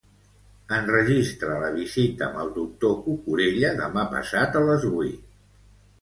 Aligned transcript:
Enregistra 0.77 1.57
la 1.65 1.69
visita 1.75 2.27
amb 2.29 2.41
el 2.45 2.49
doctor 2.57 2.95
Cucurella 3.03 3.73
demà 3.85 4.07
passat 4.15 4.59
a 4.63 4.69
les 4.71 4.93
vuit. 4.95 5.33